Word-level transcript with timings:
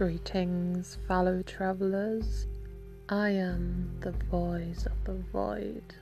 Greetings, 0.00 0.96
fellow 1.06 1.42
travelers. 1.42 2.46
I 3.10 3.28
am 3.28 3.98
the 4.00 4.12
voice 4.12 4.86
of 4.86 4.92
the 5.04 5.22
void, 5.30 5.94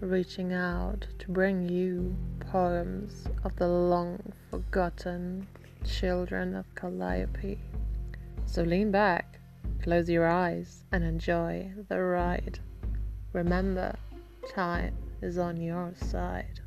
reaching 0.00 0.52
out 0.52 1.06
to 1.20 1.30
bring 1.30 1.68
you 1.68 2.16
poems 2.50 3.28
of 3.44 3.54
the 3.54 3.68
long 3.68 4.18
forgotten 4.50 5.46
children 5.86 6.56
of 6.56 6.64
Calliope. 6.74 7.60
So 8.46 8.64
lean 8.64 8.90
back, 8.90 9.38
close 9.84 10.10
your 10.10 10.26
eyes, 10.26 10.82
and 10.90 11.04
enjoy 11.04 11.70
the 11.88 12.02
ride. 12.02 12.58
Remember, 13.32 13.94
time 14.52 14.96
is 15.22 15.38
on 15.38 15.60
your 15.60 15.92
side. 15.94 16.58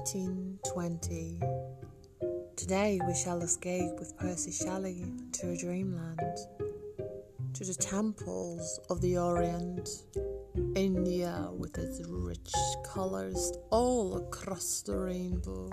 Eighteen 0.00 0.58
twenty. 0.66 1.38
Today 2.56 2.98
we 3.06 3.14
shall 3.14 3.42
escape 3.42 3.98
with 3.98 4.16
Percy 4.16 4.50
Shelley 4.50 5.04
to 5.32 5.50
a 5.50 5.56
dreamland, 5.58 6.18
to 7.52 7.64
the 7.64 7.74
temples 7.74 8.80
of 8.88 9.02
the 9.02 9.18
Orient, 9.18 10.04
India 10.74 11.48
with 11.52 11.76
its 11.76 12.00
rich 12.08 12.50
colors 12.82 13.52
all 13.68 14.16
across 14.16 14.80
the 14.80 14.96
rainbow 14.96 15.68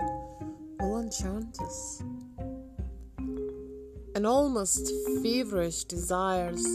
will 0.80 1.00
enchant 1.00 1.58
us. 1.62 2.02
And 4.14 4.26
almost 4.26 4.92
feverish 5.22 5.84
desires, 5.84 6.66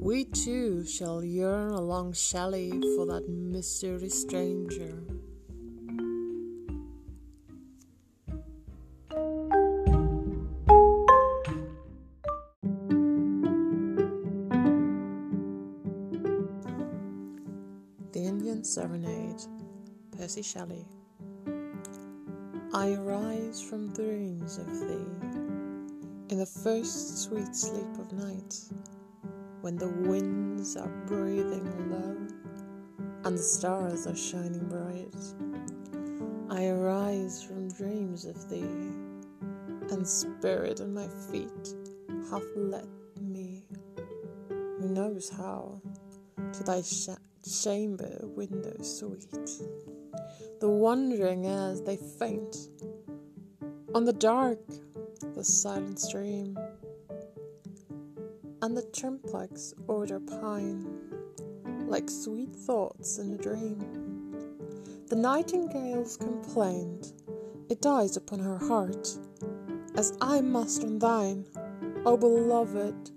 we 0.00 0.24
too 0.24 0.84
shall 0.84 1.22
yearn 1.22 1.70
along 1.70 2.14
Shelley 2.14 2.70
for 2.96 3.06
that 3.06 3.28
mystery 3.28 4.08
stranger. 4.08 5.04
Serenade, 18.66 19.42
Percy 20.18 20.42
Shelley. 20.42 20.84
I 22.74 22.94
arise 22.94 23.62
from 23.62 23.92
dreams 23.92 24.58
of 24.58 24.66
thee 24.80 25.36
in 26.30 26.38
the 26.38 26.46
first 26.46 27.22
sweet 27.22 27.54
sleep 27.54 27.96
of 27.96 28.12
night, 28.12 28.58
when 29.60 29.76
the 29.76 29.88
winds 29.88 30.76
are 30.76 30.90
breathing 31.06 31.90
low 31.90 32.16
and 33.24 33.38
the 33.38 33.42
stars 33.42 34.08
are 34.08 34.16
shining 34.16 34.68
bright. 34.68 35.14
I 36.50 36.66
arise 36.66 37.44
from 37.44 37.68
dreams 37.70 38.24
of 38.24 38.50
thee, 38.50 38.90
and 39.92 40.06
spirit 40.06 40.80
in 40.80 40.92
my 40.92 41.06
feet 41.30 41.74
hath 42.30 42.44
led 42.56 42.88
me, 43.20 43.62
who 44.48 44.88
knows 44.88 45.28
how, 45.28 45.80
to 46.52 46.64
thy 46.64 46.82
sh- 46.82 47.10
chamber 47.46 48.18
window 48.22 48.76
sweet. 48.82 49.48
The 50.60 50.68
wandering 50.68 51.46
as 51.46 51.82
they 51.82 51.96
faint 51.96 52.56
on 53.94 54.04
the 54.04 54.12
dark, 54.12 54.58
the 55.34 55.44
silent 55.44 56.00
stream, 56.00 56.58
and 58.62 58.76
the 58.76 58.82
Champak 58.92 59.74
odours 59.88 60.22
pine 60.40 61.06
like 61.86 62.10
sweet 62.10 62.54
thoughts 62.54 63.18
in 63.18 63.32
a 63.34 63.38
dream. 63.38 63.78
The 65.08 65.16
nightingale's 65.16 66.16
complaint, 66.16 67.12
it 67.70 67.80
dies 67.80 68.16
upon 68.16 68.40
her 68.40 68.58
heart, 68.58 69.16
as 69.94 70.16
I 70.20 70.40
must 70.40 70.82
on 70.82 70.98
thine, 70.98 71.46
O 72.04 72.16
beloved, 72.16 73.12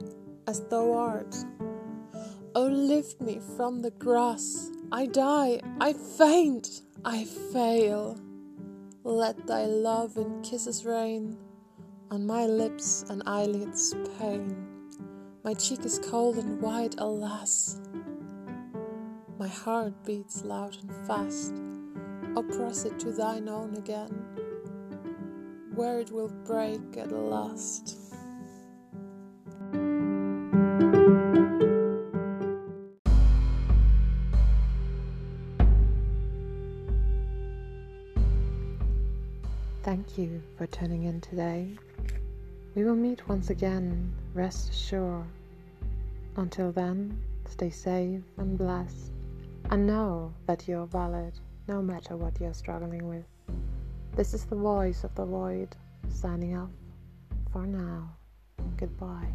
as 0.48 0.62
thou 0.68 0.94
art. 0.94 1.36
Oh, 2.62 2.68
lift 2.68 3.22
me 3.22 3.40
from 3.56 3.82
the 3.82 3.92
grass. 3.92 4.70
I 4.92 5.06
die, 5.06 5.62
I 5.80 5.94
faint, 5.94 6.82
I 7.06 7.24
fail. 7.24 8.20
Let 9.06 9.48
thy 9.48 9.64
love 9.64 10.18
in 10.18 10.42
kisses 10.42 10.84
rain 10.84 11.38
on 12.12 12.28
my 12.28 12.48
lips 12.48 13.06
and 13.10 13.24
eyelids 13.26 13.96
pain. 14.20 14.58
My 15.46 15.54
cheek 15.54 15.86
is 15.86 16.02
cold 16.04 16.36
and 16.36 16.62
white, 16.62 16.96
alas. 16.98 17.80
My 19.38 19.48
heart 19.48 19.94
beats 20.04 20.44
loud 20.44 20.76
and 20.82 20.94
fast. 21.08 21.54
Oh, 22.36 22.44
press 22.44 22.84
it 22.84 23.00
to 23.00 23.14
thine 23.14 23.48
own 23.48 23.78
again, 23.78 24.12
where 25.76 26.02
it 26.02 26.12
will 26.12 26.34
break 26.44 26.98
at 26.98 27.14
last. 27.14 27.96
Thank 39.82 40.18
you 40.18 40.42
for 40.58 40.68
tuning 40.68 41.06
in 41.06 41.22
today. 41.22 41.78
We 42.76 42.84
will 42.84 42.98
meet 42.98 43.28
once 43.30 43.50
again, 43.50 44.14
rest 44.34 44.72
assured. 44.72 45.26
Until 46.36 46.74
then, 46.74 47.18
stay 47.48 47.70
safe 47.70 48.22
and 48.38 48.58
blessed, 48.58 49.14
and 49.70 49.88
know 49.88 50.34
that 50.48 50.68
you're 50.68 50.86
valid 50.86 51.34
no 51.70 51.82
matter 51.82 52.18
what 52.18 52.42
you're 52.42 52.54
struggling 52.54 53.08
with. 53.08 53.24
This 54.18 54.34
is 54.34 54.44
the 54.44 54.56
voice 54.58 55.06
of 55.06 55.16
the 55.16 55.26
void 55.26 55.70
signing 56.10 56.58
off 56.58 56.72
for 57.54 57.66
now. 57.66 58.10
Goodbye. 58.76 59.32